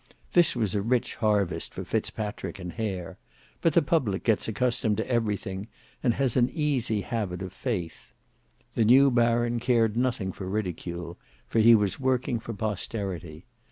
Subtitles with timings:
[0.33, 3.19] This was a rich harvest for Fitzpatrick and Hare;
[3.61, 5.67] but the public gets accustomed to everything,
[6.01, 8.11] and has an easy habit of faith.
[8.73, 13.45] The new Baron cared nothing for ridicule, for he was working for posterity.